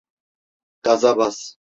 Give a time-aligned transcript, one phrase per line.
[0.83, 1.57] Gaza bas!